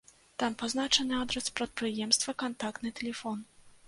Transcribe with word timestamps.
Там 0.43 0.53
пазначаны 0.61 1.15
адрас 1.23 1.49
прадпрыемства, 1.59 2.35
кантактны 2.45 2.93
тэлефон. 3.01 3.45